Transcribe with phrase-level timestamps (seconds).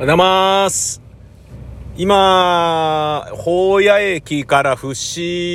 [0.00, 1.02] おはようございます。
[1.94, 4.94] 今、宝谷駅から伏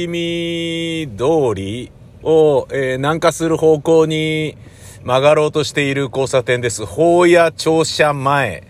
[0.08, 4.56] 見通りを、えー南下する方向に
[5.04, 6.86] 曲がろうとしている交差点です。
[6.86, 8.62] 宝谷庁舎前。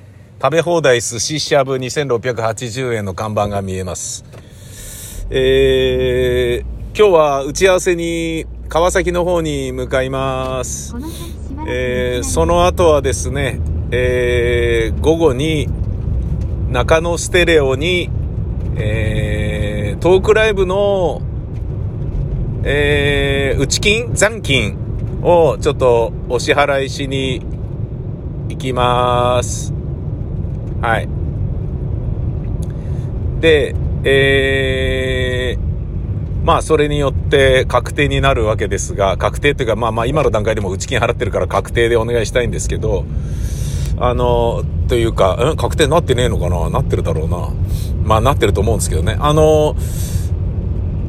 [0.41, 4.23] 食べ放題寿司しゃぶ2680円の看板が見えます。
[5.29, 10.95] えー今日は打ち合わせに川崎の方に向かいます。
[11.67, 13.59] えーその後はですね、
[13.91, 15.67] えー午後に
[16.69, 18.09] 中野ステレオに、
[18.75, 21.21] えートークライブの、
[22.63, 24.77] えー内金残金
[25.21, 27.41] をちょっとお支払いしに
[28.49, 29.73] 行きます。
[30.81, 31.07] はい。
[33.39, 43.03] で、えーまあ、それによって確定になるわけですが、確定っていうか、まあまあ、今の段階でも内金払ってるから確定でお願いしたいんですけど、
[43.97, 45.57] あの、というか、うん？
[45.57, 46.69] 確定になってねえのかな？
[46.69, 47.49] なってるだろうな。
[48.03, 49.17] まあ、なってると思うんですけどね。
[49.19, 49.75] あの、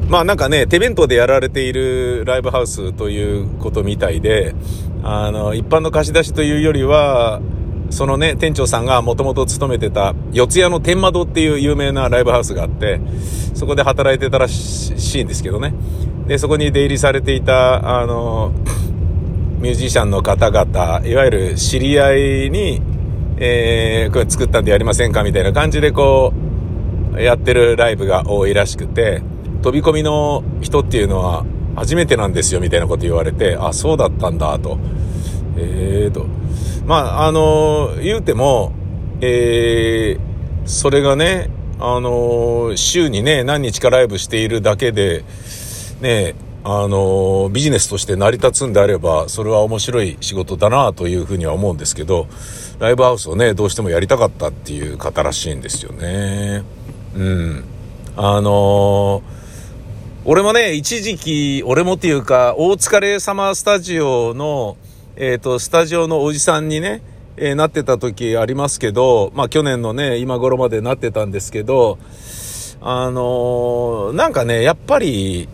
[0.09, 4.55] まあなんかね、手弁当でやられているライブハウスということみたいで、
[5.03, 7.41] あの、一般の貸し出しというよりは、
[7.89, 12.99] そのね、店長さんがもともと勤めてた、四谷の天窓っていう有名なライブハウスがあって、
[13.53, 15.73] そこで働いてたらしいんですけどね。
[16.25, 18.53] で、そこに出入りされていた、あの、
[19.59, 22.81] ミュージシャンの方々、いわゆる知り合いに、
[23.37, 26.31] えー、これ作ったんでやりませんかみたいな感じでこ
[27.15, 29.21] う、やってるライブが多いらしくて、
[29.63, 34.77] 飛び込みの人っていうのは初めてなんですよみたいなこと言われて、あ、そうだったんだと。
[35.57, 36.25] えーと。
[36.85, 38.73] まあ、あの言うても、
[39.21, 45.23] えー、それがね、あの週にね、何日かライブしているだけで、
[46.01, 46.35] ね、
[46.69, 52.27] あのビジネスとして成り立つんであれば、それは面白い仕事だなというふうには思うんですけど、
[52.79, 56.63] ライブハウスをね、どうしてもやりたかったっていう方らしいんですよね。
[57.15, 57.63] うん。
[58.17, 59.23] あの
[60.25, 64.75] 俺もね、一時期、俺もっていうか、大疲れサマースタジオの、
[65.15, 67.01] えっ、と、スタジオのおじさんにね、
[67.37, 71.97] えーなってた時ありますけど、まあ去年のね、今頃までなってたんですけど、
[72.81, 75.47] あのなんかね、やっぱり、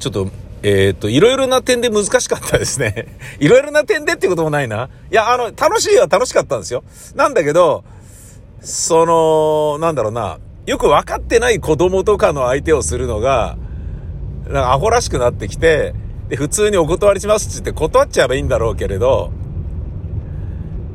[0.00, 0.28] ちょっと、
[0.62, 3.06] えっ、と、いろいろな点で難しかったですね。
[3.40, 4.90] いろいろな点でっていうこともないな。
[5.10, 6.84] いや、あの、楽しいは楽しかったんですよ。
[7.14, 7.84] なんだけど、
[8.60, 13.56] その、なんだろうな、よく分かってない子供とかの相手をするのが、
[14.44, 15.94] なんかアホらしくなってきて、
[16.28, 19.32] で、普通にお断りしますって言って断っちゃえばいいんだろうけれど、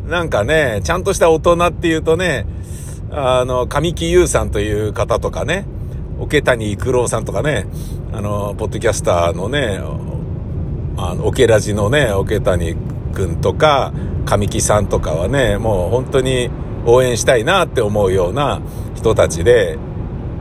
[0.08, 2.46] なんかね、ちゃんとした大人っていうとね、
[3.12, 5.66] あの、神木優さんという方とかね、
[6.20, 7.66] 桶谷育郎さんとかね、
[8.16, 9.78] あの、ポッドキャスターのね、
[10.96, 12.74] あの、オケラジのね、桶谷
[13.14, 13.92] くんとか、
[14.26, 16.50] 神木さんとかはね、もう本当に
[16.86, 18.62] 応援したいなって思うような
[18.96, 19.78] 人たちで、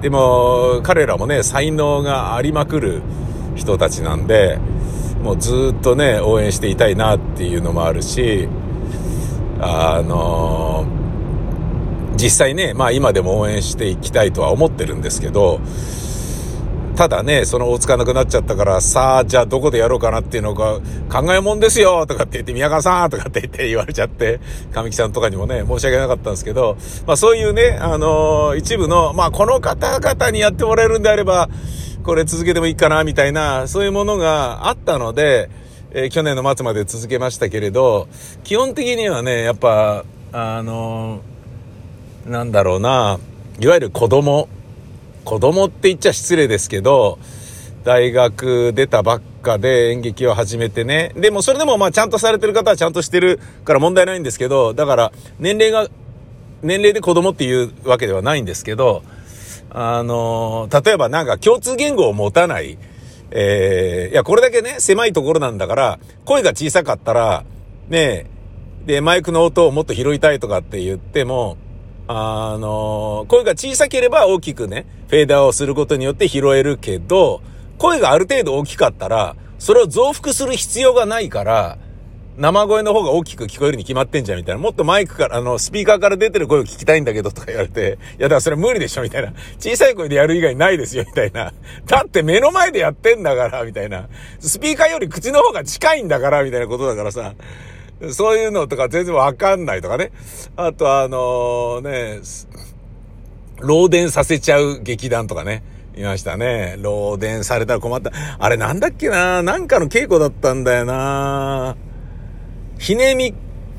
[0.03, 3.03] でも、彼らもね、才能がありまくる
[3.57, 4.61] 人たちなんで、
[5.21, 8.49] もうずっとね、応援していたいなっていうのもあるし、
[9.61, 10.87] あの
[12.17, 15.61] 実際ね、まあ今でも応援していきたいとは思ってるんですけど、
[16.97, 20.79] ただね、その大塚なくなっちゃったから、さあ、じゃあどこでやろうかなっていうのが、
[21.11, 24.39] 考えもんですよとかって言って、宮川さんとかって言って言われちゃって、
[24.73, 31.49] 神木さんとかにもね、申し訳なかったんですけど、まあそういうね、あのー一部の、まあこの方々にやってもらえるんであれば、
[32.05, 35.51] これ続けてもいいかな、みたいな、そういうものがあったので、
[35.91, 38.07] えー去年の末まで続けましたけれど、
[38.45, 43.19] 基本的にはね、やっぱ、あのーなんだろうな、
[43.59, 44.49] いわゆる子供、
[45.25, 47.19] 子供って言っちゃ失礼ですけど、
[47.85, 51.13] 大学出たばっかで演劇を始めてね。
[51.17, 55.89] でもそれでもまあちゃんとされてる方はちゃんとしてるから問題ないんですけど、だから年齢が、
[56.63, 59.03] 年齢で子供っていうわけではないんですけど、
[59.71, 62.79] あの例えばなんか共通言語を持たない、
[63.31, 67.45] えー、いや、これだけね、狭いところなんだから、声が小さかったら、
[67.89, 68.27] ね
[68.87, 71.57] で、マイクの音をもっと拾いたいとかって言っても、
[72.07, 77.41] あの声が小さければ大きくね、フェーダーをすることによって拾えるけど、
[77.79, 81.79] 声がある程度大きかったら、それを増幅する必要がないから、
[82.37, 84.61] 生声の方が大きく聞こえるに決まってんじゃんみたいな。
[84.61, 89.33] もっとマイクから、あの、スピーカーから出てる声を聞きたいんだけどとか言われて、いや、だからそれ無理でしょみたいな。
[89.59, 91.53] 小さい声でやる以外ないですよみたいな。
[91.87, 94.09] だって目の前でやってんだから、みたいな。
[94.41, 97.35] スピーカーより口の方が近いんだから、みたいなことだからさ。
[98.11, 100.13] そういうのとか全然わかんないとかね。
[100.57, 102.21] あとあのね、
[103.59, 105.63] 漏電させちゃう劇団とかね。
[105.97, 106.75] いましたね。
[106.79, 108.11] 漏電されたら困った。
[108.39, 111.77] あれなんだっけななんかの稽古だったんだよな
[112.79, 113.33] ひねみ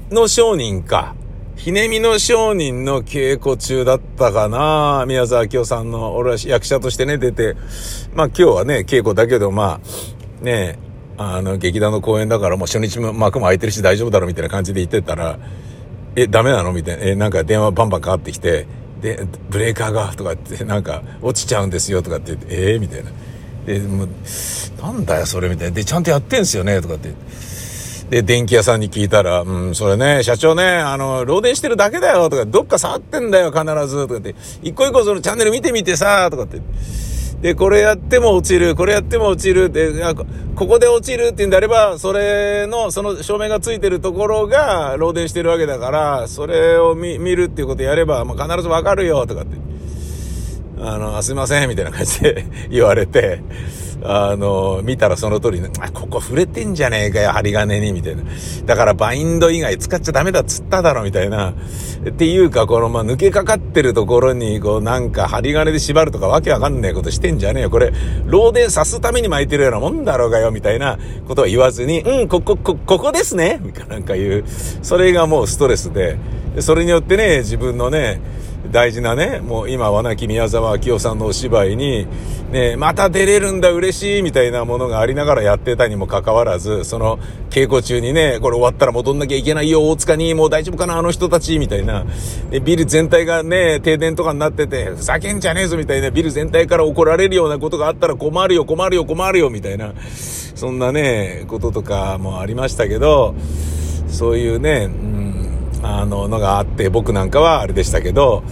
[0.09, 1.15] の商人か。
[1.57, 7.56] ひねみの商人の稽古中だったかな宮沢明夫さんの、俺は役者としてね、出て、
[8.13, 10.77] まあ今日はね、稽古だけど、まあ、ね
[11.17, 15.39] あの、劇団の公演だからもう初日も幕も開いてるし大丈夫だろみたいな感じで言ってたら、
[16.15, 16.71] え、ダメなの？
[16.71, 18.67] みたいな、え、なんか電話バンバンかかってきて、
[19.01, 23.12] で、ブレーカーが、とかって、なんか、落ちちゃうんですよ、とかって言って、えー、みたいな。
[23.65, 24.09] で、もう、
[24.81, 25.75] なんだよ、それ、みたいな。
[25.75, 27.13] で、ちゃんとやってんすよね、とかって。
[28.09, 36.62] で、電気屋さんに聞いたら、うん、それね、社長ね、あの、漏電してるだけだよ、とか、どっか触ってんだよ、必ず、とかって、一個一個そのチャンネル見てみてさ、とかって。
[37.45, 39.94] で、これやっても落ちる、これやっても落ちる、で、
[40.56, 49.57] ここで落ちるって言うんであれば、それの、その照明がついてるところが漏電してるわけだから、それを見るっていうことやれば、まあ、必ずわかるよ、とかって。
[50.80, 53.44] あの、すいません、みたいな感じで 言われて、
[54.07, 58.24] あの、見たらその通りね、あ、ここ触れてんじゃねえかよ、針金に、みたいな。
[58.66, 61.54] だからバインド以外使っちゃダメだっつっただろ、みたいな。
[62.07, 67.69] っていうか、この、ま、抜けかかってるところに、こう、なんか針金で縛るとかわけわかんないことしてんじゃねえよ。
[67.69, 67.92] これ、
[68.25, 70.98] 漏電さすために巻いてるようなもんだろうがよ、みたいな
[71.28, 74.44] ことは言わずに、うん、ここ、こ、ここですねみたいななんか言う。
[74.81, 76.18] それがもうストレスで、
[76.60, 78.22] それによってね、自分のね、
[78.75, 82.07] 大事なね、もう今は亡き宮沢明夫さんのお芝居に、
[82.51, 87.18] ね、また出れるんだ嬉しいみたいなものがありながらやってたにもかかわらず、その
[87.50, 92.06] 稽古中にね、これ終わったら戻んなきゃいけないよ、大塚に、もう大丈夫かな、あの人たち、みたいな。
[92.66, 96.12] ビル全体がね、停電とかになってて、ふざけんじゃねえぞ、みたいな。
[96.12, 99.94] ビル全体から怒られるようなことがあったら困るよ、困るよ、困るよ、みたいな。
[100.04, 103.36] そんなね、こととかもありましたけど、
[104.10, 105.25] そういうね、うん
[105.86, 108.44] あの、のがあって、僕なんかはあれでしたけど、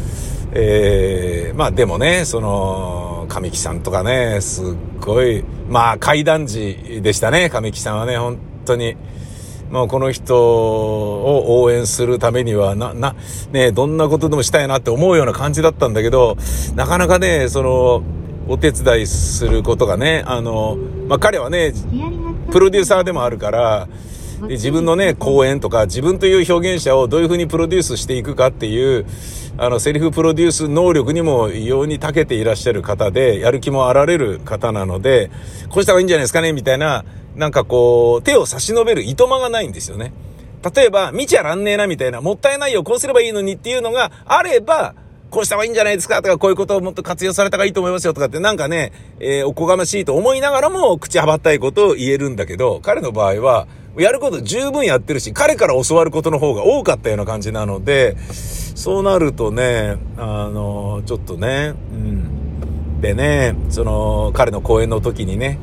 [0.53, 4.65] えー、まあでもね、その、神木さんとかね、すっ
[4.99, 8.95] ごい、まあ階段時でしたね、神木さんはね、本当に。
[9.71, 13.15] もうこの人を応援するためには、な、な、
[13.51, 16.37] ね、どんなことでもしたいなって思うような感じだったんだけど、
[16.75, 18.03] なかなかね、その、
[18.47, 20.77] お手伝いすることがね、あの、
[21.07, 21.73] まあ彼はね、
[22.51, 23.87] プロデューサーでもあるから、
[24.47, 29.05] で自分のね、講演とか、自分という表現者をどういうふうにプロデュースしていくかっていう、
[29.57, 35.29] あの、セリフプロデュース能力にも異様に長けていらっしゃる方で、やる気もあられる方なので、
[35.69, 37.05] こうした方がいいんじゃないですかね、みたいな、
[37.35, 40.13] なんかこう、手を差し伸べるいとまがないんですよね。
[40.75, 44.95] 例えば、見ちゃらんねえな、みたいな、もったいないよ、こうすればいいのにっていうのがあれば、
[45.29, 53.67] こうした方がいいんじゃないですかとか、こういうことをもっと活用された方がいいと思いますよとかって、なんかね、えー、おこがましいと思いながらも、口はばったいことを言えるんだけど、彼の場合は、
[53.97, 63.01] やること十分やってるし、彼から教わることの方が多かったような感じなので、そうなるとね、あの、ちょっとね、うん。
[63.01, 65.59] でね、その、彼の講演の時にね、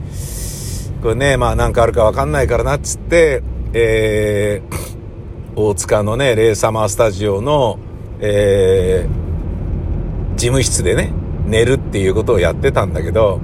[1.02, 3.42] これね、まあなんかあるかわかんないからなっつって、
[3.72, 7.78] えー、大塚のね、レイサマースタジオの、
[8.20, 11.12] えー、事務室でね、
[11.46, 13.40] 寝るっていうことをやってたんだけど、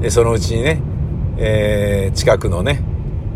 [0.00, 0.80] で、そのうちにね、
[1.36, 2.82] えー、近くのね、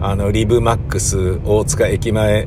[0.01, 2.47] あの、リブマックス大塚駅前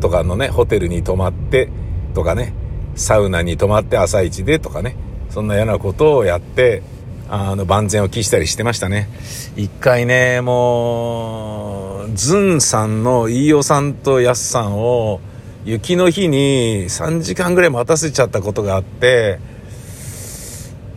[0.00, 1.68] とかのね、ホテルに泊まって
[2.14, 2.54] とかね、
[2.94, 4.96] サウナに泊まって朝一でとかね、
[5.28, 6.82] そんなようなことをやって、
[7.28, 9.08] あの、万全を期したりしてましたね。
[9.56, 15.20] 一回ね、もう、ズンさんの飯尾さんとヤスさんを、
[15.64, 19.38] 雪の日に3時間ぐらい待たせちゃったことがあって、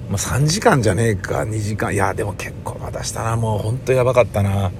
[0.09, 1.93] まあ、3時間じゃねえか、2時間。
[1.93, 3.35] いや、でも結構待たしたな。
[3.35, 4.71] もうほんとやばかったな。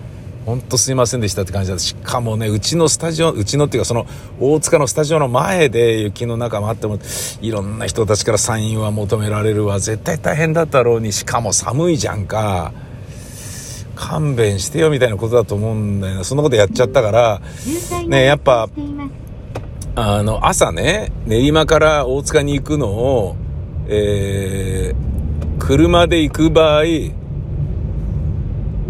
[0.46, 1.80] ほんとすいませんでしたって感じだ。
[1.80, 4.06] しかもね、うちのスタジオ、うちのっていうかその
[4.40, 7.00] 大塚のスタジオの前で雪の中待っても、
[7.42, 9.80] いろんな人たちからサインは求められるわ。
[9.80, 12.74] 絶対大変だったろうに、しかも寒いじゃんか。
[13.96, 16.24] 勘弁してよみたいなことだと思うんだよな。
[16.24, 17.42] そんなことやっちゃったから、
[18.08, 18.68] ね、やっぱ、
[19.96, 23.36] あの、朝ね、練馬から大塚に行くのを、
[23.88, 26.84] えー、車で行く場合、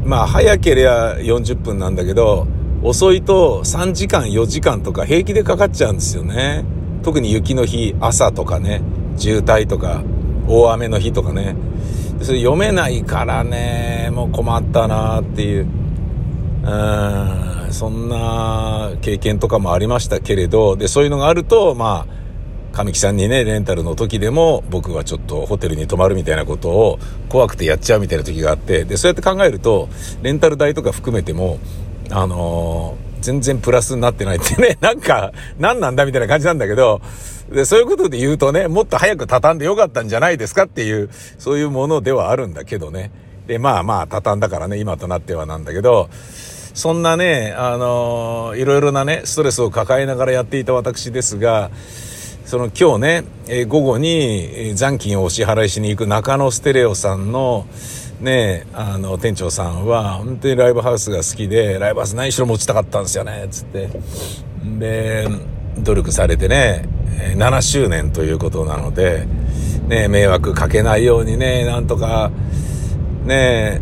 [0.05, 2.47] まあ早ければ40分なんだけど、
[2.81, 6.65] 遅いと3時間4時間とか平気でかかっちゃうんですよね。
[7.03, 8.81] 特に雪の日、朝とかね、
[9.17, 10.03] 渋滞とか、
[10.47, 11.55] 大雨の日とかね。
[12.21, 15.67] それ読めないからね、もう困ったなっていう。
[16.63, 22.22] うん、そんな経験とかもありましたけれど、で、そういうのがあると、まあ、
[22.73, 26.99] 神木さんにね、レンタルの時でも僕はちょっとホテルに泊まるみたいなことを
[27.29, 29.89] 怖くてやっちゃうみたいな時があって、で、そうやって考えると、
[30.23, 31.59] レンタル代とか含めても、
[32.09, 36.99] あのー、全然プラスになってないってね、 なんか、何なんだみたいな感じなんだけど、
[37.51, 43.11] で、そういうことで言うとね、もっと早く畳んでよかったんじゃないですかっていう、そういうものではあるんだけどね。
[43.45, 46.09] で、まあまあ、畳んだからね、今となってはなんだけど、
[46.73, 51.69] そんなね、あのー、いろいろなね、ストレスを抱えながらやっていた私ですが、
[52.45, 57.65] その今日ね、え、午後に、残金をお支払いしに行く中野ステレオさんの、
[58.19, 63.89] ね、あの、店長さんは、本当にライブハウスが好きで、ライブハウス何しろ持ちたかったんですよね、つって。
[64.77, 65.27] で、
[65.79, 66.87] 努力されてね、
[67.37, 69.25] 7周年ということなので、
[69.87, 72.31] ね、迷惑かけないようにね、なんとか、
[73.25, 73.81] ね、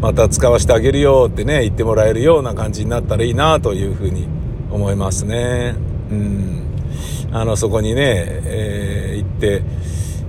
[0.00, 4.26] また使わせてあげるよってね、言ってもらえるような感じになったらいいなというふうに
[4.70, 5.74] 思いますね。
[6.10, 6.63] うん。
[7.34, 9.62] あの、そこにね、えー、行って、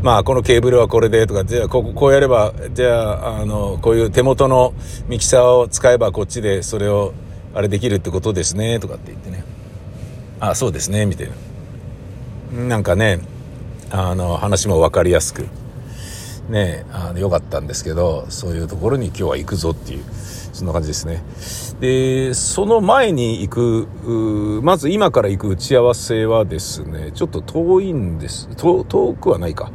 [0.01, 4.73] まあ、このケーブルはこれでとか、じゃあ、ここ、こうやれば、じゃあ、あの、こういう手元の
[5.07, 7.13] ミキサーを使えばこっちでそれを、
[7.53, 9.43] あれできるってことですね、とかって言ってね。
[10.39, 11.29] あ、そうですね、みたい
[12.51, 12.63] な。
[12.63, 13.19] なんかね、
[13.91, 15.45] あの、話も分かりやすく、
[16.49, 20.03] ね、あの、良かったんですけど、そういうところに今日は行くぞっていう、
[20.53, 21.23] そんな感じですね。
[21.79, 28.49] で、その前に行く、まず今から行く打ち合わせはですね、ちょっと遠いんです。
[28.55, 29.71] 遠くはないか。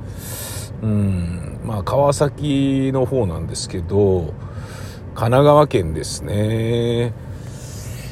[0.82, 4.32] うん、まあ、川崎の方なんですけど、
[5.14, 7.12] 神奈川県ですね。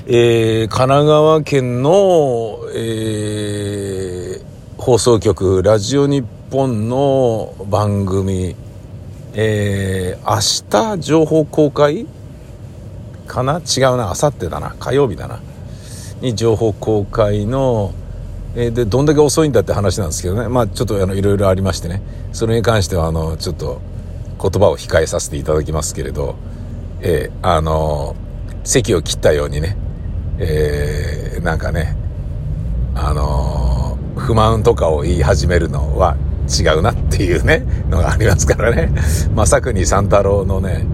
[0.06, 4.42] えー、神奈川県の、えー、
[4.76, 8.54] 放送局、ラジオ日本の番組、
[9.34, 12.06] えー、明日情報公開
[13.28, 13.58] かな？
[13.58, 15.38] 違うな、明後日だな、火曜日だな。
[16.20, 17.92] に情報公開の、
[18.56, 20.48] えー、で、どんだけ遅いんだって話なんですけどね。
[20.48, 22.02] まあちょっとあの、いろいろありましてね。
[22.32, 23.80] それに関してはあの、ちょっと
[24.42, 26.34] 言葉を控えさせていただきますけれど、
[27.00, 28.16] えー、あの、
[28.64, 29.76] 席を切ったようにね、
[30.38, 31.96] えー、なんかね、
[32.94, 36.16] あの、不満とかを言い始めるのは
[36.48, 38.90] 違うなっていうね、のがありますからね。
[39.36, 40.84] 正国三太郎のね、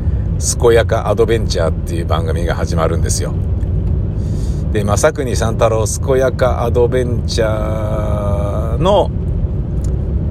[0.45, 3.33] 健やかアドベンチャーっていう番組が始まるんですよ。
[4.73, 9.11] で、正国三太郎健やかアドベンチャーの、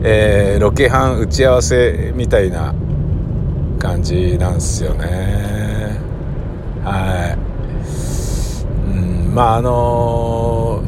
[0.04, 2.76] えー、ロケハン打ち合わせみたいな
[3.80, 5.98] 感じなんですよね。
[6.84, 7.38] はい。
[8.88, 9.00] う
[9.32, 10.84] んまああの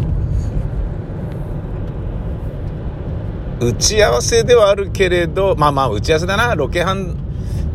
[3.60, 7.25] ー、打ち合わせではあるけれど、まあまあ打ち合わせだな、ロケハン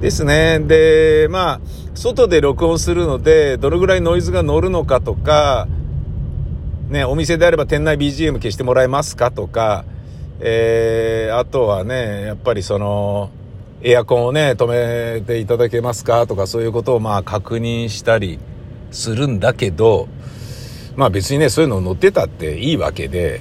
[0.00, 0.61] ですね。
[0.61, 1.61] で、まあ、
[1.95, 5.69] 外で録音するので、どのぐらいノイズが乗るのかとか、
[6.88, 9.85] ね、お店であれば店内 BGM 消してもらえますかとか、
[10.40, 13.30] えー、あとはね、やっぱりその、
[13.83, 14.66] エアコンをね、止
[15.16, 18.38] めていただけますかとか、そういうことをまあ確認したり
[18.90, 20.09] するんだけど、
[20.97, 23.40] まあ別にね、そういうの乗ってたっていいわけで、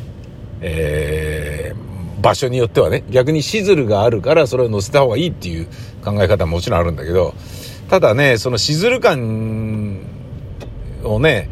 [0.62, 5.68] えー、場所によってはね、逆にシズルがあるからそれを乗せた方がいいっていう
[6.04, 7.34] 考え方ももちろんあるんだけど、
[7.90, 10.02] ただね、そのシズル感
[11.04, 11.50] をね、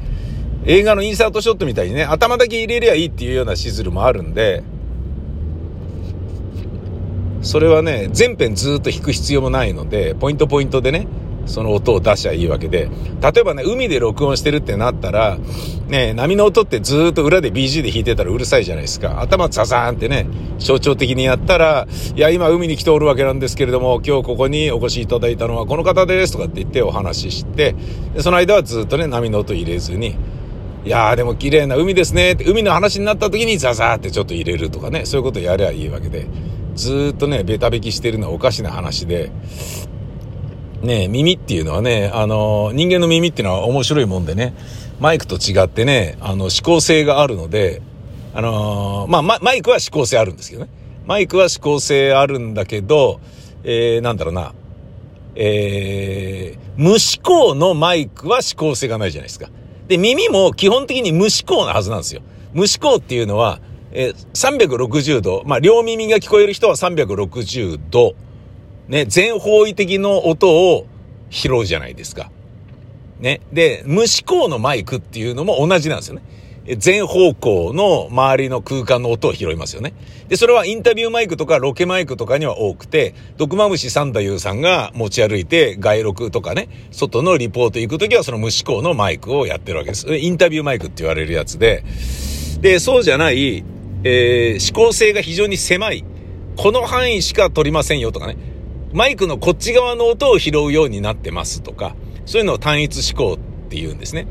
[0.66, 4.64] 映画のインサートショットみたいにね、頭だけ入れりゃいいっていうようなシズルもあるんで、
[7.42, 11.08] それはね、全編ずっと弾く必要もないので、ポイントポイントでね、
[11.48, 12.90] その音を出しゃいいわけで、
[13.22, 15.38] 例えばね、海で録音してるってなったら、
[15.88, 19.22] ね、波の音ってずっと裏で BG で弾いてたらうるさいじゃないですか。
[19.22, 20.28] 頭ザザーンってね、
[20.60, 27.76] 象徴的にやったら、いや、今海に来ておるわけなんですけれども、今日ここにお越しいただいたのはこの方ですとかって言ってお話しして、
[28.20, 30.16] その間はずっとね、波の音入れずに、
[30.86, 36.28] いやーでも綺麗な海ですねって、海の話になった時にザザーってちょっと入れるとかね、そういうことやればいいわけで、
[36.76, 39.32] ずっとね、ベタ引きしてるのはおかしな話で、
[40.82, 44.54] ね、耳っていうのはね、あの、人間の耳っていうのは面白いもんでね、
[45.00, 47.82] マイクと違ってね、あの、指向性があるので、
[48.34, 50.70] あのまあ、マイクは指向性あるんですけどね。
[51.08, 53.20] マイクは指向性あるんだけど、
[53.64, 54.54] えー、なんだろうな、
[55.36, 59.50] えー、無指向のマイクは指向性がないじゃないですか。
[59.88, 62.22] で、耳も基本的に無指向なはずなんですよ。
[62.54, 63.60] 無指向っていうのは、
[63.92, 68.14] えー、360度、まあ、両耳が聞こえる人は360度、
[68.88, 70.86] ね、全方位的の音を
[71.30, 72.32] 拾うじゃないですか。
[73.20, 73.42] ね。
[73.52, 76.22] で、無指向のマイクっていうのも同じなんですよね。
[76.78, 79.94] 全方向の周りの空間の音を拾いますよね。
[80.28, 90.14] で、それはインタビューマイクとかロケマイクとかには多くて、毒マムシサンダユーさんが持ち歩いて外録とかね、外のリポート行くときはその無指向のマイクをやってるわけです。
[90.14, 91.86] インタビューマイクって言われるやつで、
[92.60, 93.64] で、そうじゃない、
[94.04, 96.04] えー、指向性が非常に狭い。
[96.58, 98.36] この範囲しか取りませんよとかね。
[98.98, 103.38] マイクのこっち側の音を拾うようになってますとか、そういうのを単一思考っ
[103.70, 104.26] て言うんですね。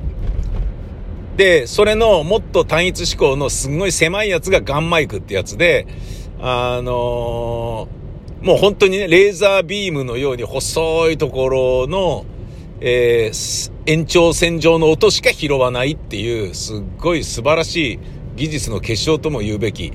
[1.37, 5.87] で、それのもっと単一思考のすんごい狭いやつがガンマイクってやつで、
[6.41, 12.27] あのー、もう本当にね、レーザービームのように細いところの、
[12.81, 17.99] えー、延長線上の音しか拾わないっていう、すっごい素晴らしい
[18.35, 19.93] 技術の結晶とも言うべき、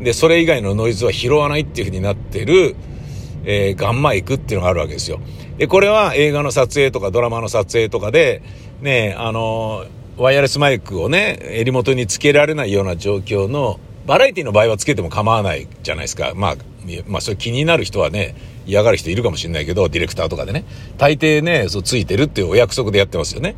[0.00, 2.74] で、それ以外のノイズは拾わないっていう風になってる、
[3.50, 5.20] えー、ガンマイクっていうのがあるわけですよ。
[5.56, 8.42] で、これは映画の撮影とかドラマの撮影とかで、
[8.82, 9.86] ね、あの、
[10.18, 16.32] ワイヤレスマイクをね、襟元につけられないような状況の、バラエティの場合はつけても構わないじゃないですか。
[16.34, 16.56] まあ、
[17.06, 18.34] まあ、それ気になる人はね、
[18.66, 20.64] 嫌がる人いるかもしれないけど、ディレクターとかでね。
[20.98, 23.56] 大抵ね、そうついてるっていうお約束でやってますよね。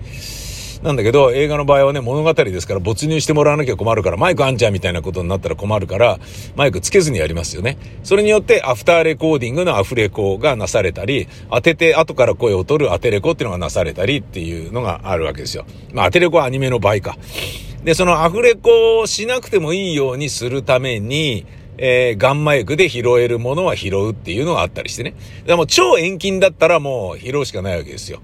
[0.82, 6.18] なんだけど、映画の場合はね、物語ですから没入してもらわなきゃ困るから、マイクあんちゃんみたいなことになったら困るから、
[6.56, 7.76] マイクつけずにやりますよね。
[8.02, 15.66] それによって、アフターレコーディングのアフレコがなされたり、当てて後から声を取る当てレコっていうのがなされたりっていうのがあるわけですよ。
[15.92, 17.18] まあ、当てレコはアニメの場合か。
[17.84, 21.44] で、そのアフレコをしなくてもいいようにするために、
[21.76, 25.14] えー、ガンマイクで拾えるものは拾うっていうのがあったりしてね。
[25.46, 28.20] でも超遠近だったらもう拾うしかないわけですよ。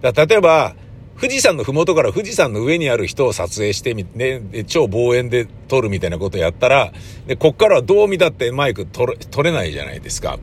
[0.00, 0.74] だ例えば、
[1.20, 6.92] 富士山の麓から富士山の上にある人を撮影してみ、ね、超望遠で撮るみたいなことやったら、
[7.26, 10.38] で、こっからはどう見たってマイク撮れ、撮れないじゃないですか。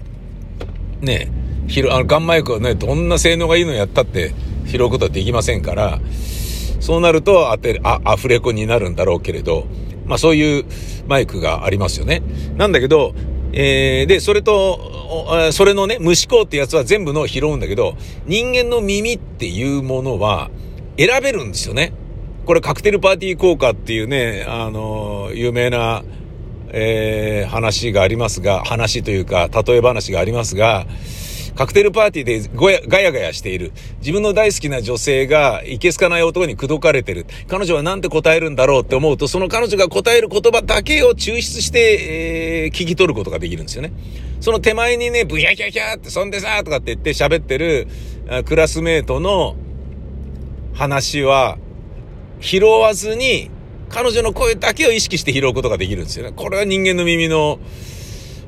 [1.00, 1.32] ね
[1.68, 4.34] 拾、あの、ガンマイクはね、どんな性能がいいのやったって
[4.66, 6.02] 拾うことはできませんから、
[6.82, 9.68] そうなると当て、あ、アフレコになるんだろうけれど、
[10.06, 10.66] まあそういう
[11.08, 12.22] マイクがありますよね。
[12.58, 13.16] なんだけど、
[13.54, 20.52] えー、で、それと、それのね、虫子ってやつは全部の拾うんだけど、人間の耳っていうものは
[20.98, 21.94] 選べるんですよね。
[22.46, 26.04] これカクテルパーティー効果っていうね、あの、有名な、
[26.70, 30.86] えー、話がありますが、話というか、例え話がありますが、
[31.56, 33.72] カクテルパーティーでごや、ガヤガヤしている。
[34.00, 37.26] 自分の大好きな女性が、いけすかない男に口説かれてる。
[37.48, 43.94] 彼女は何て答えるんだろうって思うと、その彼女が答える言葉だけを抽出して、えー、聞き取ることができるんですよね。
[44.42, 47.88] その手前にね、ブヒャヒャヒャって、そんでさーとかって言って喋ってる、
[48.46, 49.56] クラスメートの
[50.76, 51.58] 話は、
[52.42, 53.50] 拾わずに、
[53.90, 56.34] 彼女の声だけを意識して拾うことができるんですよね。
[56.36, 57.60] これは人間の耳の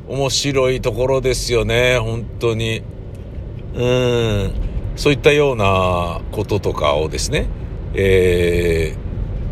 [0.07, 2.83] 面白いところですよね、本当に。
[3.75, 4.51] うん、
[4.95, 7.47] そういったようなこととかをですね、
[7.93, 8.95] え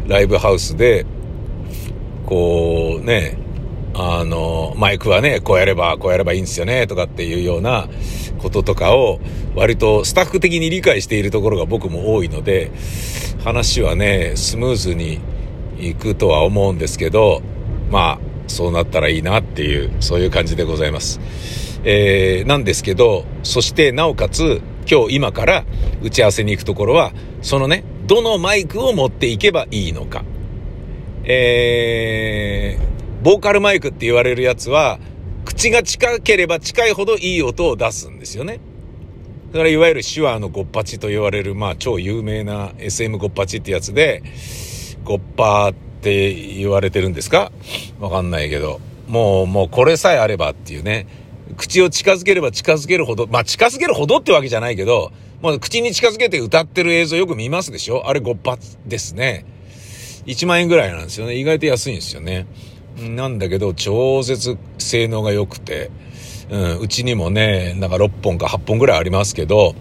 [0.05, 1.05] ー、ライブハウスで、
[2.25, 3.37] こうね、
[3.97, 7.87] あの、マイクはね、こうやれば、こうやればいいんですよね、とかっていうような
[8.39, 9.21] こととかを、
[9.55, 12.71] 割とスタッフ的に理解しているところが僕も多いので、
[13.45, 15.19] 話はね、スムーズに
[15.79, 17.41] いくとは思うんですけど、
[17.89, 21.21] まあ、そうなったらいいなっていう、そういう感じでございます。
[21.85, 25.65] えー、なんですけど、そしてなおかつ、今日今から
[26.01, 30.23] 打ち合わせに行くところは、そのね、どのマイクを持っていけばいいのか。
[31.23, 32.94] えー、
[33.25, 34.99] ボーカルマイクって言われるやつは、
[35.45, 38.59] 口が近ければ近いほどいい音を出すんですよね。
[39.51, 44.21] だからいわゆる手話のゴッパチと言われる、まあ超有名な SM ゴッパチってやつで、
[45.03, 47.51] ゴッパーって言われてるんですか？
[47.99, 48.79] わかんないけど。
[49.07, 51.07] もう、もうこれさえあればっていうね。
[51.57, 55.11] 口を近づければ近づけるほど、まあ近づけるほどってわけじゃないけど、
[55.41, 58.07] もう口に近づけて歌ってる映像よく見ますでしょ？
[58.07, 59.47] あれ5発ですね。
[60.27, 61.37] 1万円ぐらいなんですよね。
[61.37, 62.45] 意外と安いんですよね。
[62.97, 65.91] なんだけど、超絶性能が良くて、
[66.49, 69.75] うん、うちにもね、なんか6本か8本ぐらいありますけど、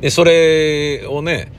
[0.00, 1.52] で、それをね、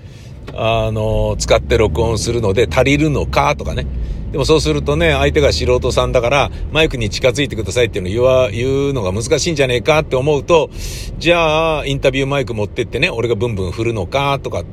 [0.54, 3.86] あの、使って録音するので足りるのかとかね。
[4.34, 10.72] でもそうするとね、相手が素人さんだから、マイクに近づいてくださいっていうの言わ、言うのが難しいんじゃねえかって思うと、
[11.20, 14.64] じゃあ、インタビューマイク持ってってね、俺がブンブン振るのかとか、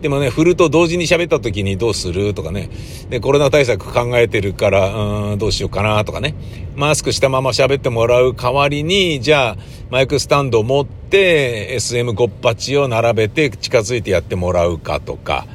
[0.00, 2.70] でもね、振ると同時に喋った時にどうするとかね。
[3.10, 6.34] で、コロナ対策考えてるから、うん、どうしようかなとかね。
[6.74, 9.56] マスクしたまま喋ってもらう代わりに、じゃあ、
[9.90, 15.46] マイクスタンドを持って、SM58 を並べて近づいてやってもらうかとか。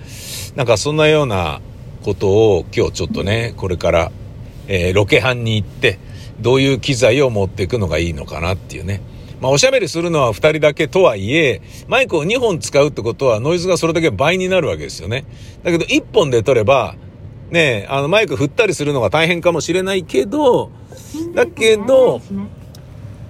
[0.56, 1.62] なんかそんなような
[2.04, 4.12] ことを今日ちょっとね、これから、
[4.67, 6.00] えー、ロケハンに行って、
[6.39, 9.02] どういう機材を持っていくのがいいのかなっていうね。
[9.41, 15.25] まあ、おしゃべりするのは2人だけとはいえ、マイクを2本使うってことはノイズがそれだけ倍になるわけですよね。
[15.63, 16.95] だけど1本で撮れば、
[17.49, 20.71] ねあのマイク振ったりするのが大変かもしれないけど、
[21.34, 22.21] だけど、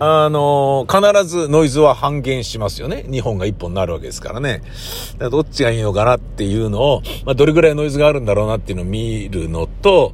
[0.04, 3.06] あの、必ずノイズは半減しますよね。
[3.08, 4.64] 2本が1本になるわけですからね。
[5.14, 10.14] だからどっちがいいのかなっていうのを、まあ、どれぐらいノイズがあるんだろうなっていうのを見るのと、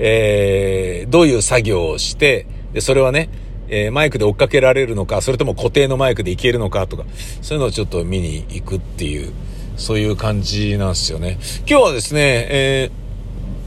[0.00, 3.30] えー、どういう作業をして、で、それはね、
[3.68, 7.04] えー、マイクで追っかけられるのか、それとも固定のマイクでいけるのかとか、
[7.42, 9.32] そういうのをちょっと見に行くっていう、
[9.76, 11.38] そういう感じなんですよね。
[11.68, 12.90] 今日はですね、え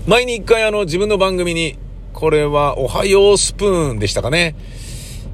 [0.08, 1.78] ー、前に一回あの自分の番組に、
[2.14, 4.56] これはおはようスプーンでしたかね。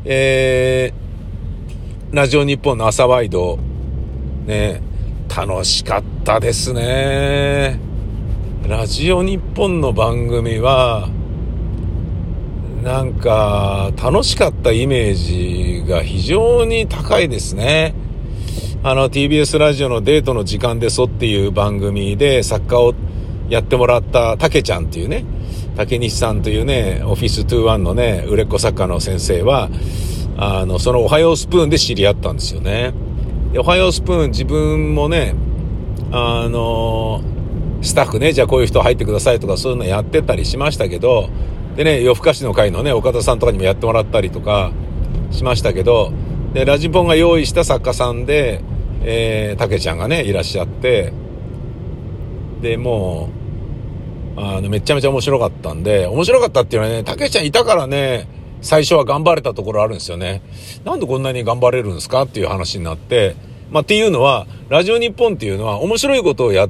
[0.05, 3.59] えー、ラジオ日本の朝ワイド、
[4.45, 4.81] ね、
[5.35, 7.79] 楽しかったですね。
[8.67, 11.09] ラジオ日本の番組は、
[12.87, 17.93] なんか、楽しかったイメージが非常に高いですね。
[18.81, 22.93] あの、TBS ラジオのデートの時間でそっていう番組で作家を
[23.49, 25.25] やってもらったたけちゃんっていうね、
[25.75, 29.69] 竹西さんというね、オフィス21のね、売れっ子作家の先生は、
[30.37, 32.93] あの、そのおはようスプーンで知り合ったんですよね。
[33.51, 35.35] で、おはようスプーン自分もね、
[36.13, 37.19] あの、
[37.81, 41.27] スタッフね、じゃあこういう人入ってくださいとかそういうのやってたりしましたけど、
[41.77, 44.71] でね、夜更かしの会のね、岡田さんとかにもやってもらったりとか
[45.29, 46.11] しましたけど、
[46.53, 48.63] で、ラジポンが用意した作家さんで、
[49.03, 51.13] えー、たけちゃんがね、いらっしゃって、
[52.61, 53.29] で、も
[54.35, 58.27] う、あの、めちゃめちゃ面白かったんで、面白かったっていうのはね、たけちゃんいたからね、
[58.61, 60.41] 最初は頑張れたところあるんですよね。
[60.83, 63.35] なんでこんなに頑張れるんですかっていう話になって、
[63.69, 66.69] まあ、っていうのは、ラジオ日本っていうのは面白いことをやっ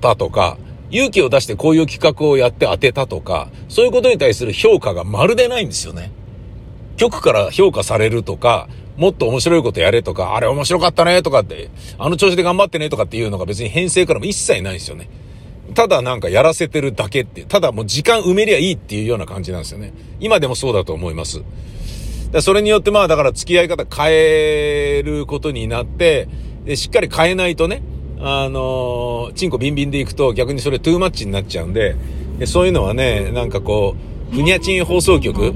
[0.00, 0.56] たとか、
[0.90, 6.12] 勇気を出してこういう企画をやって当てたとか、そういうことに対する評価がまるでないんですよね。
[6.96, 15.08] 局から評価されるとか、もっと面白いことやれとか、あれ面白かったねとかって、あの調子で頑張ってねとかっていうのが別に編成からも一切ないんですよね。
[15.74, 19.92] ただなんかやらせてるだけって、ただもう時間埋めりゃいいっていうような感じなんですよね。
[20.20, 21.42] 今でもそうだと思います。
[22.40, 26.28] それによってまあだから付き合い方変えることになって、
[26.76, 27.82] しっかり変えないとね、
[28.20, 31.96] あのー、チンコビンビンでいくと逆にそれトゥーマッチになっちゃうんで、
[32.38, 33.96] でそういうのはね、なんかこ
[34.32, 35.52] う、ふにゃちん放送局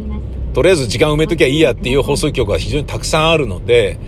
[0.54, 3.98] とりあえず時間埋めときゃいいやっていう放送局が非常にたくさんあるので、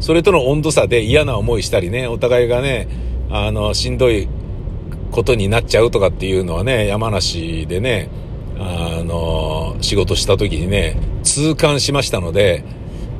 [0.00, 2.88] それとの温度差で嫌な思いしたりね、お互いがね、
[3.30, 4.28] あの、しんどい
[5.12, 8.08] ことになっちゃうとかっていうのはね、山梨でね、
[8.58, 12.64] あの、仕事した時にね、痛感しましたので、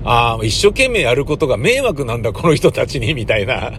[0.03, 3.73] ああ、一生懸命やることが迷惑なんだ、この人たちに、みたいな。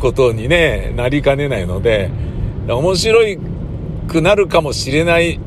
[0.00, 2.10] ことにね、なりかねないので、
[2.68, 3.20] 面白
[4.08, 5.40] くなるかもしれない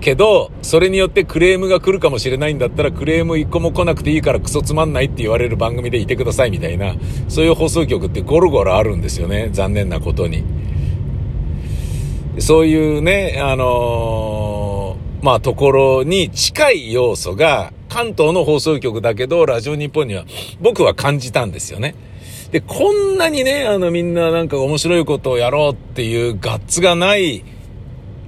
[0.00, 6.94] けど、それによってクレームが来るかもしれないんだったら、クレーム一個も来なくていいからクソつまんないって言われる番組でいてくださいみたいな、
[7.28, 9.48] そういう放送局ってゴロゴロあるんですよね。
[9.52, 10.44] 残念なことに。
[12.38, 20.24] そういうね、あのー、まあ、ところに近い要素が、関東の放送局だけど、ラジオ日本には
[20.60, 21.94] 僕は感じたんですよね。
[22.54, 27.42] で、こんなにね、あのみんななんか面白いことをやろうっていうガッツがない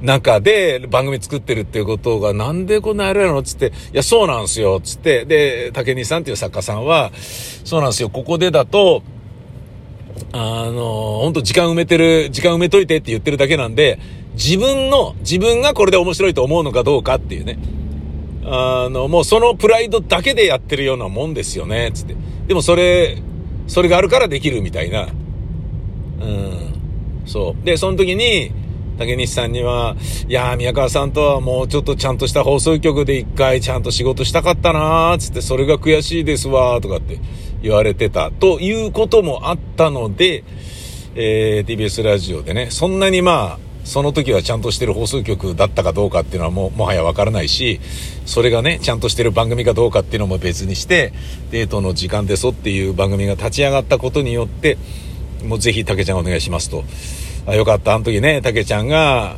[0.02, 5.26] 中で番組作ってるっていうことがなんでこんなあれなのつって、いや、そうなんすよ、つって。
[5.26, 9.04] で、竹西さんっていう作家さんは、そうなんすよ、ここでだと、
[10.32, 14.00] あの、本当時間埋めてる、時間埋めといてって言ってるだけなんで、
[14.34, 17.60] 自分の、自分がこれで面白いと思うのかどうかっていうね。
[18.44, 22.16] あの、もうそのプライドだけでやってるようなもんですよね、つって。
[22.48, 23.22] でもそれ、
[23.66, 25.08] それがあるからできるみたいな。
[26.20, 26.74] うん。
[27.26, 27.64] そう。
[27.64, 28.52] で、その時に、
[28.98, 29.96] 竹西さんには、
[30.28, 37.18] いやー、宮川さんとはもうちょっとちゃんとした放送局で一回ちゃんと仕事したかったなー、つって、それが悔しいですわー、とかって
[37.62, 40.44] 言われてた、ということもあったので、
[41.14, 47.80] えー、TBS ラジオでね、そんなにまあ、その時はちゃんとしてる放送局だったかどうかっていうのはも、もはやわからないし、
[48.26, 51.12] それがね、ちゃんとしてる番組かどうかっていうのも別にして、
[51.52, 54.76] デートの時間でそっていう番組が立ち上がったことによって、
[55.44, 56.82] もうぜひ、たけちゃんお願いしますと。
[57.46, 59.36] あ、よかった、あの時ね、たけちゃんが、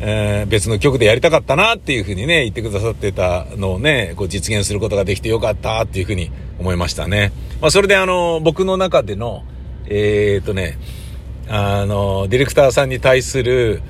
[0.00, 7.32] えー、別の曲でやりたかったなっていうふうにね、言ってくださってたのをね、こう実現することができてよかったっていうふうに思いましたね。
[7.60, 9.44] まあ、それであの、僕の中での、
[9.86, 10.78] えー、っとね、
[11.48, 13.82] あの、ディレクターさんに対する、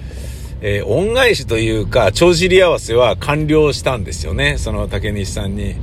[0.60, 4.58] えー、恩返しというか、帳尻合わせは完了したんですよね。
[4.58, 5.74] その竹西さんに、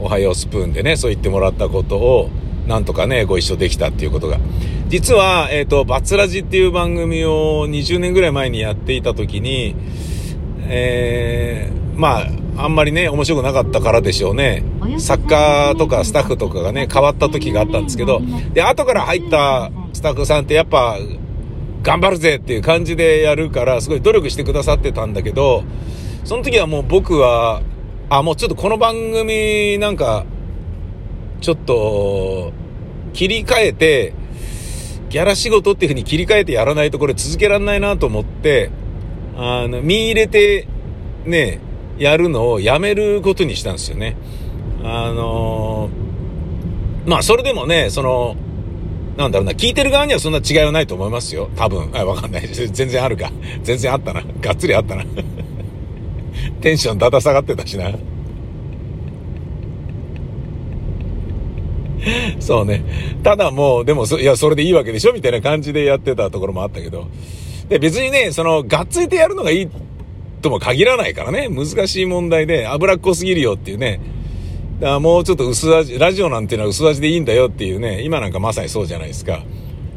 [0.00, 2.30] おはようスプーンでね、そう言ってもらったことを、
[2.66, 4.38] なんとかね、ご一緒できたっていうことが。
[4.88, 9.74] 実は、えっ、ー、と、バツラジっていう番組を20年ぐらい前にやっていた時に、
[10.68, 14.62] えー、まあ、あんまりね、面白くなかったからでしょうね。
[14.98, 18.22] 作家とかスタッフとかがね、変わった時があったんですけど、
[18.54, 20.96] で、後から入ったスタッフさんってやっぱ、
[21.82, 25.64] 頑張るぜっていう感じでやるから、すごい努力してくださってたんだけど、
[26.24, 27.62] その時はもう僕は、
[28.08, 30.24] あ、もうちょっとこの番組なんか、
[31.40, 32.52] ちょっと、
[33.12, 34.14] 切り替えて、
[35.10, 38.70] ギャラ仕事っていう風に切り替えてやらないとこれ続けられないなと思って、
[39.36, 40.68] あの、見入れて、
[41.24, 41.60] ね、
[41.98, 44.16] やるのをやめることにしたんですよね。
[44.82, 48.36] あのー、まあ、それでもね、その、
[49.16, 51.50] なんだろうな、聞いてる側にはそんな違いはないと思いますよ。
[51.56, 51.90] 多分。
[51.92, 52.46] あ、わかんない。
[52.48, 53.32] 全然あるか。
[53.64, 54.22] 全然あったな。
[54.40, 55.04] がっつりあったな。
[56.62, 57.90] テンションだだ下がってたしな。
[62.38, 62.84] そうね。
[63.24, 67.08] ただもう、でもいや、それでいいわけでしょみたいな感じでやってたところもあったけど。
[67.68, 69.68] で、別にね、その、がっついてやるのがいい
[70.40, 74.00] とも限らないからね、難しい問題で脂っこすぎるよっていうね、
[74.80, 79.42] だからもうちょっと薄味、ラジオなんていうのは薄味でいいんだよっていうね、今なんかまさにそうじゃないですか。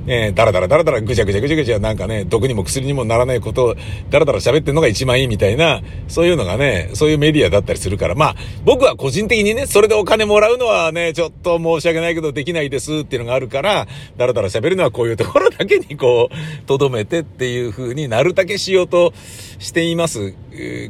[0.05, 3.75] ねだらだらだらだらぐちゃぐちゃぐちゃぐちゃなんかね、毒にも薬にもならないことを
[4.09, 8.35] だらだら喋ってんのが一番いいみたいな、そういうのがね、そういうメディアだったりするから、まあ、
[8.65, 13.87] 僕は個人的にね、それでお金もらうのはね、ちょっと申し訳ないけどできないですっていうのがあるから、
[14.17, 16.35] だらだら喋るのはこういうところだけにこう、
[16.65, 19.13] とどめてっていう風になるだけしようと
[19.59, 20.33] しています、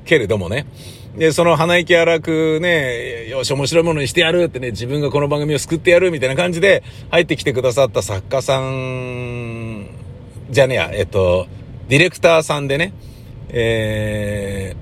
[0.05, 0.65] けれどもね。
[1.17, 9.87] で、その鼻息荒くね、よし、面白いものにしてやるってね、自分がこの番組を救ってやるみたいな感じで入ってきてくださった作家さん、
[10.49, 11.47] じゃねえや、えっと、
[11.89, 12.93] ディレクターさんでね、
[13.49, 14.75] え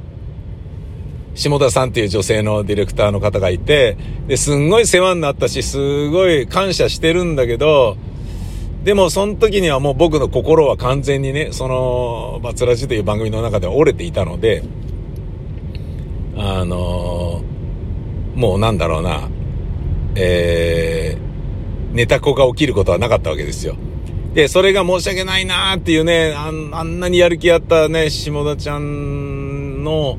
[1.34, 7.98] ー、下田さんっていう女性のディレクターの方がいて、で、すんごい世話になったし、すごい感謝してるんだけど、
[8.84, 14.64] でも、その時にはもう僕の心は完全にね、その、バツラジという番組の中では折れていたので、
[16.42, 17.44] あの、
[18.36, 19.30] もうなんだろうな、
[20.16, 23.76] えー、ネタ子が起きることはなかったわけですよ。
[24.34, 30.18] で、それが申し訳ないなーっていうね、ああんなにやる気あったね、下田ちゃんの、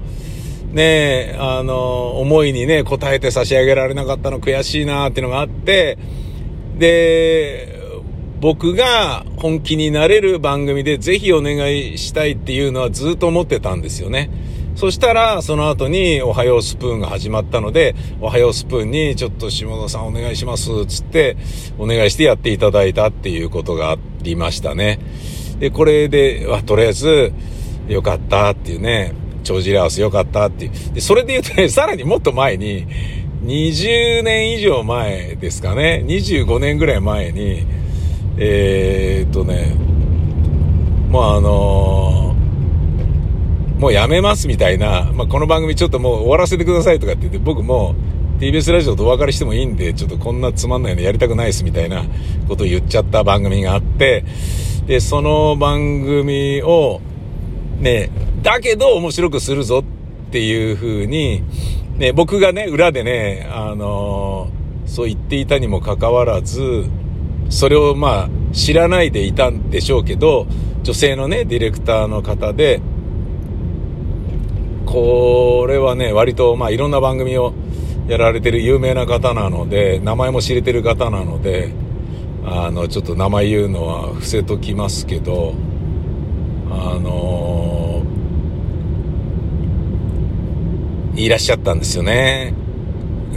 [0.73, 5.97] ねあの、思いにね、応えて差し上げられなかったの悔しいなーっていうのがあって、
[6.77, 7.81] で、
[8.41, 14.31] 僕が本気になれる番組でぜひお願いしたいっていうのはずっと思ってたんですよね。
[14.81, 21.37] そしたら、その後に、おはようスプーンが始まったので、おはようスプーンに、ちょっと下田さんお願いします、つって、
[21.77, 24.99] お願いしてやっていただいたっていうことがありましたね。
[25.59, 27.35] で、これで、あ、とりあえず、
[27.89, 29.13] よかったっていうね、
[29.45, 30.95] 帳尻合わせよかったっていう。
[30.95, 32.87] で、それで言うとね、 さらにもっと前に、
[33.45, 37.67] 20年以上前ですかね、25年ぐらい前に、
[38.39, 39.75] えー、っとね、
[41.11, 42.30] まああのー
[43.81, 47.95] もうやめますみたいな、まあ、この番組ちょっともう終わらせてくださいとかって言って、僕も
[48.39, 52.05] TBS ラジオとお別れしてもいいんで、ちょっとこんなつまんないのやりたくないですみたいな
[52.47, 54.27] ことを言っちゃった番組があって、
[54.87, 57.01] で、その番組を、
[57.79, 58.11] ね、
[58.43, 61.43] だけど面白くするぞっていう風に、
[61.97, 66.85] ね、僕がね、裏でね、あのー、そう言っていたにもかかわらず、
[67.49, 70.47] それをまあ、知らないでいたんでしょうけど、
[70.83, 72.83] 女性のね、ディレクターの方で、
[74.91, 77.55] これはね、割と、まあ、いろんな番組を
[78.09, 81.73] やられてる有名な方なので、名前も知れてる方なので、
[82.45, 85.55] あの、ちょっと名前言うのは伏せときますけど、
[86.71, 92.53] あのー、いらっしゃったんですよね。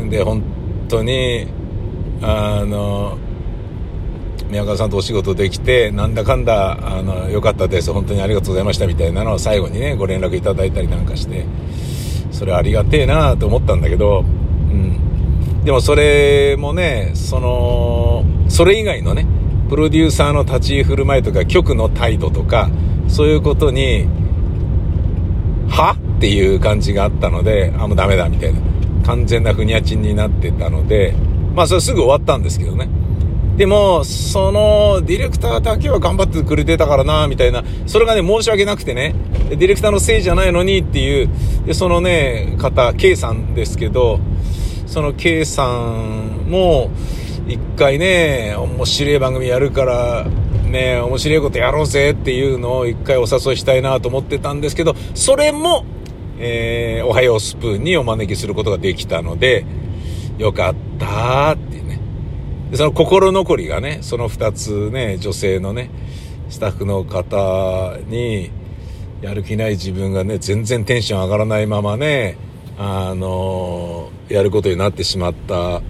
[0.09, 0.41] で、本
[0.89, 1.45] 当に、
[2.23, 3.17] あの
[4.53, 7.91] 宮川さんとお仕事できて、なんだかんだ、あの、良かったです。
[7.91, 11.45] 本当にありがとうございましたみたいなのを最後にね、ご連絡いただいたりなんかして、
[12.31, 14.23] それありがてえなと思ったんだけど、う
[14.71, 15.65] ん。
[15.65, 19.25] でもそれもね、その、それ以外のね、
[19.69, 22.69] プロデューサーの立ち居振る舞いとか、局の態度とか、
[23.07, 24.05] そういうことに、
[25.67, 28.59] はっていう感じがあったので、あ、もうダメだみたいな。
[29.03, 31.15] 完全なふにゃちんになってたので、
[31.55, 32.87] まあそれすぐ終わったんですけどね。
[33.57, 39.13] でも、その、ディレクターだけは頑張ってくれてたからな、みたいな、それがね、申し訳なくてね、
[39.49, 41.29] ディレクターのせいじゃないのにっていう、
[41.67, 44.19] で、そのね、方、K さんですけど、
[44.87, 46.89] その K さんも、
[47.47, 50.25] 一回ね、面白い番組やるから、
[50.65, 55.85] ね、面白いことやろうぜっていうのを一回お誘いしたいなと思ってたんですけど、それも、
[56.39, 59.63] えー、おはようスプーンにお招きすることができたので、
[60.39, 61.73] よかったって
[62.73, 65.91] でその心残りがね、その2つね、女性のね、
[66.49, 68.49] スタッフの方に、
[69.21, 72.36] やる気ない自分がね、全然テンション上がらないままね、
[72.79, 75.83] あのやることになってしまった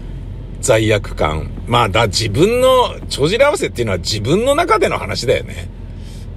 [0.60, 1.52] 罪悪感。
[1.68, 5.70] まあ、だ、自分の、帳尻合わせっていうのは自分の中での話だよね。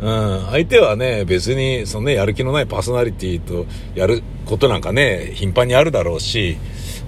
[0.01, 0.47] うん。
[0.53, 6.57] 相手はね、別に、そのね、やる気のないパーソナリティとやることなんかね、頻繁にあるだろうし、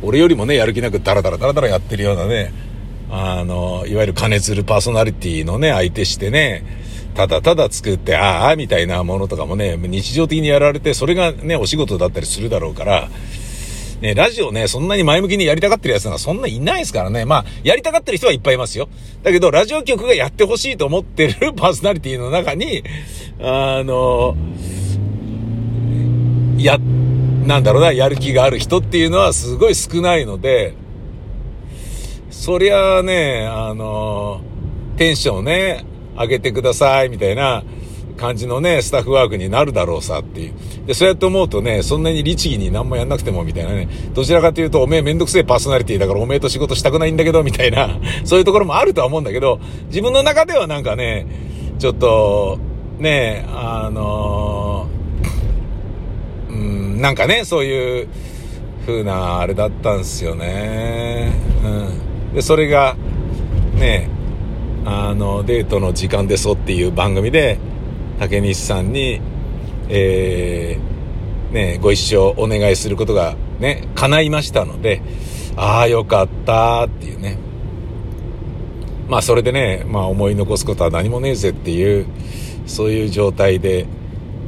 [0.02, 2.52] 俺よりもね、やる気なくダラダラダラダラやってるようなね、
[3.10, 6.64] あの、いわゆる金づるパーソナリティのね、相手してね、
[7.14, 13.08] ただただ作って、ああ、みたいなものとかもね、日常的にやられて、それがね、お仕事だったりするだろうから、
[14.00, 17.24] ね、ラジオね、そんなに前向きにやりたがってるやつがそんないないですからね。
[17.24, 18.88] まあ、やりたがってる人はいっぱいいますよ。
[19.24, 22.84] だけど、ラジオ局がやってほしいと思ってる パーソナリティの中に、
[23.40, 24.36] あの、
[26.58, 26.78] や、
[27.46, 30.74] なんだろうな、やる気がある人っていうのはすごい少ないので、
[32.38, 34.40] そりゃあね、あの、
[34.96, 35.84] テンションね、
[36.16, 37.64] 上げてください、みたいな
[38.16, 40.54] 感じのね、スタッフワークになるだろうさっていう。
[40.86, 51.26] で、そうやって思うとね、そんなに律儀に何もやんなくてもみたいなね、どちらかというと、おめえめんどくせえパーソナリティだからおめえと仕事したくないんだけど、みたいな、 そういうところもあるとは思うんだけど、自分の中ではなんかね、
[51.80, 52.60] ちょっと、
[53.00, 58.08] ね、あのー、うん、なんかね、そういう
[58.86, 61.32] 風なあれだったんですよね。
[61.64, 62.17] うん。
[62.34, 62.96] で、それが、
[63.74, 64.08] ね、
[64.84, 67.58] あの、デートの時間ですっていう番組で、
[68.18, 69.20] 竹西さんに、
[69.88, 75.02] えー、ね、ご一緒お願いすることがね、叶いましたので、
[75.56, 77.38] ああ、よかったっていうね。
[79.08, 82.06] まあ、それでね、まあ、思い残すことは何もねえぜっていう、
[82.66, 83.86] そういう状態で、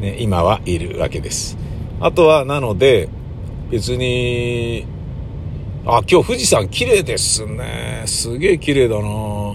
[0.01, 1.57] ね、今はいるわけです。
[2.01, 3.09] あとは、なので、
[3.71, 4.87] 別に、
[5.87, 8.03] あ、今日富士山綺麗ですね。
[8.07, 9.55] すげえ綺麗だな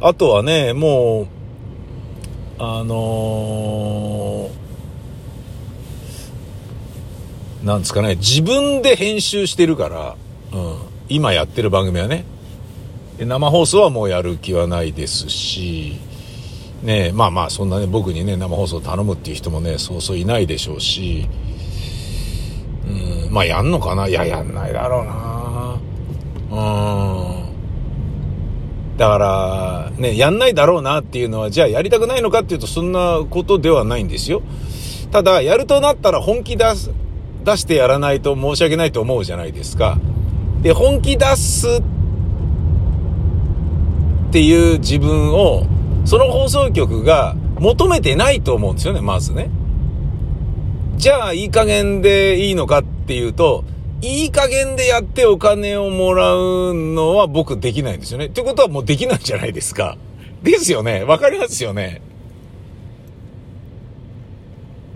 [0.00, 1.26] あとはね、もう、
[2.58, 10.16] あのー、なんですかね、自分で編集してるから、
[10.52, 10.76] うん、
[11.10, 12.24] 今やってる番組はね、
[13.18, 15.98] 生放送はもうやる気はないですし、
[16.82, 21.28] ねまあまあそんなね、僕にね、生放送頼むっていう人もね、そうそういないでしょうし、
[23.36, 24.08] まあやんのかな？
[24.08, 25.78] いや、やんないだろうな
[26.50, 26.54] う
[28.94, 28.96] ん。
[28.96, 34.40] だから、ね、やんないだろうなっていうのは、じゃあやりたくないのかっていうと、そんなことではないんですよ。
[35.12, 36.92] ただ、やるとなったら本気出す、
[37.44, 39.98] 出してやらないと申し訳ないと思うじゃないですか。
[40.62, 41.82] で、本気出すっ
[44.32, 45.66] ていう自分を、
[46.06, 49.50] その放送局が求めてないと思うんですよね、まずね。
[50.96, 53.64] じゃあ、いい加減でいいのかってていうと、
[54.02, 58.26] いい加減でやってお金をもらうのは僕できないんですよね。
[58.26, 59.96] ってことはもうできないじゃないですか。
[60.42, 61.02] ですよね。
[61.04, 62.02] わかりますよね。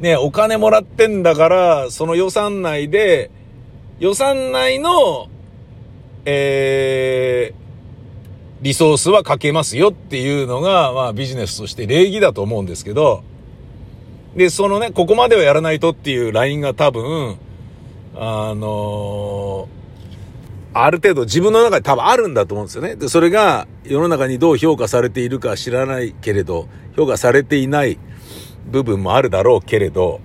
[0.01, 3.31] ね、お金もらってんだから、その予算内で、
[3.99, 5.29] 予算内の、
[6.25, 13.23] えー、リソースはかけますよっていうのが、まあビジネスとして礼儀だと思うんですけど、
[14.37, 17.39] で、そのね、ここまではやらないとっていうラインが多分、
[18.15, 19.69] あの、
[20.73, 22.97] ある程度自分の中で多分あるんだと思うんですよね。
[22.97, 27.99] で、それが世の中にどう評価されているか知らないけれど、評価されていない
[28.71, 30.21] 部分もあるだろうけれど、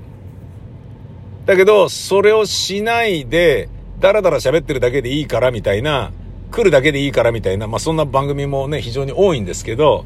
[1.46, 3.70] だけど、それをしないで、
[4.00, 6.12] だらだら喋ってるだけでいいからみたいな、
[6.52, 10.06] 来るだけでいいからみたいな、まあそんな番組もね、非常に多いんですけど、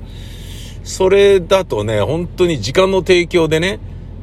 [0.83, 3.79] それだとね、本当に時間の提供でね、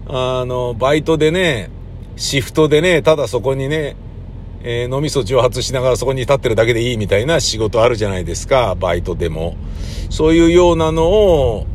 [0.08, 1.70] あの、バイトでね、
[2.16, 3.96] シフトでね、ただそこにね、
[4.62, 9.54] えー、脳みそ蒸発しながらそこに立ってるだけでいいみたいな仕事あるじゃないですか、バイトでも。
[10.10, 11.66] そういうようなのを、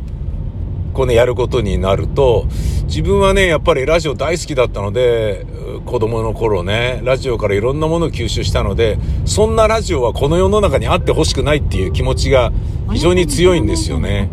[0.93, 2.47] こうね、やることになると、
[2.88, 5.45] 自分はね、やっぱりラジオ大好きだったので、
[5.86, 12.51] 子供の頃ね、ラジオからいろんなものを吸収したので、そんなラジオはこの世の中にあってほしくないっていう気持ちが
[12.91, 14.30] 非常に強いんですよね。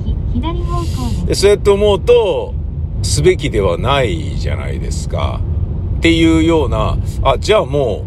[1.26, 2.54] でそうやって思うと、
[3.02, 5.40] すべきではないじゃないですか。
[5.98, 8.04] っていうような、あ、じゃあも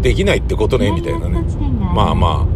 [0.00, 1.44] う、できないってことね、みたいなね。
[1.94, 2.46] まあま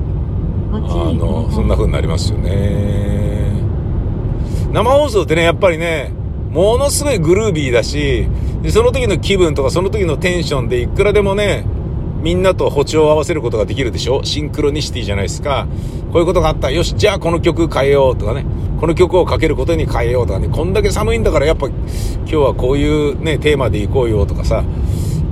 [0.72, 0.78] あ、あ
[1.12, 3.52] の、そんな風になりますよね。
[4.72, 6.12] 生放送ってね、やっぱりね、
[6.50, 8.26] ものすごいグルービーだし、
[8.62, 11.64] でその時の気分とかその時のテンションでいくらでもね、
[12.26, 14.24] みんなと歩調を合わせることができるでしょ？
[14.24, 15.68] シンクロニシティじゃないですか。
[16.10, 16.72] こういうことがあった。
[16.72, 18.44] よし、じゃあこの曲変えようとかね。
[18.80, 20.48] この曲をかけることに変えようとかね。
[20.48, 21.76] こんだけ寒いんだからやっぱ今
[22.26, 24.62] 日はこういうね、テーマでいこうよとかさ。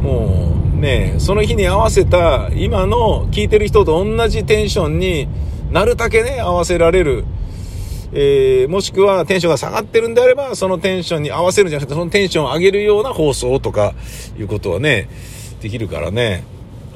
[0.02, 5.26] もうね、その日に合わせた今の聴いてる人と同じテンションに
[5.72, 7.24] なるだけね、合わせられる。
[8.12, 13.94] えー、もしくはテンションが下がってるんであれば、そのテンションに合わせるんじゃなくて、そのテンションを上げるような放送とか
[14.38, 15.08] いうことはね、
[15.60, 16.44] できるからね。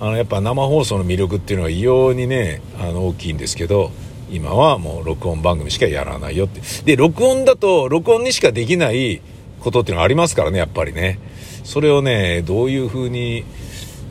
[0.01, 3.91] あの、やっぱ生放送の魅力っていうのは異様にね、あの、大きいんですけど、
[4.31, 6.61] 今はもう録音番組しかやらないよって。
[6.85, 9.21] で、録音だと、録音にしかできない
[9.61, 11.19] ことっていうのがありますからね、やっぱりね。
[11.65, 13.45] それをね、どういうふうに、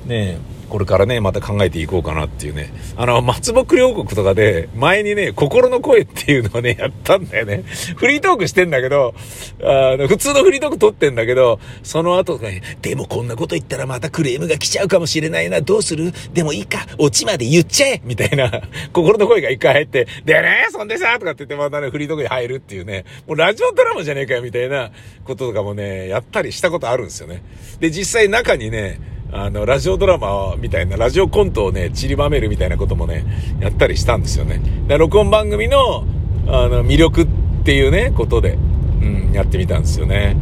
[0.05, 0.37] ね、
[0.69, 2.71] これからね、また考えていこうかなっていうね。
[2.95, 7.63] あの、松木両国とかで、前にね、心の声っていうのをね、 やったんだよね。
[7.95, 9.13] フリートークしてんだけど、
[9.61, 16.11] あの、普通のフリートーク撮ってんだけど、その後とかね、でもこんなこと言ったらまたクレームが来ちゃうかもしれないな、どうする？
[16.33, 18.61] でもいいか、オチまで言っちゃえみたいな、
[18.93, 24.91] 心の声が一回入って、でね、そんでさ、とかって言ってまたね、フリートークに入るっていうね、もうラジオドラマじゃねえかよ、みたいな
[25.23, 27.41] こととかもね、やったりしたことあるんですよね。
[27.79, 28.99] で、実際中にね、
[29.31, 33.25] あの、ラジオドラマみたいな、ラジオコントをね、散りばめるみたいなこともね、
[33.59, 34.61] やったりしたんですよね。
[34.87, 36.05] で録音番組の、
[36.47, 37.27] あの、魅力っ
[37.63, 38.57] ていうね、ことで、
[39.01, 40.37] うん、やってみたんですよね。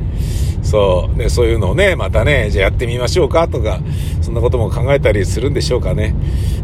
[0.62, 1.18] そう。
[1.18, 3.80] で、そういうのをね、またね、じゃあやってみましょうかとか、
[4.22, 6.16] そんなことも考えたりするんでしょうかね。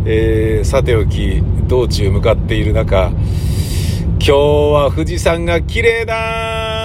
[0.06, 3.12] えー、さておき、道中向かっている中、
[4.20, 6.81] 今日は富士山が綺麗だ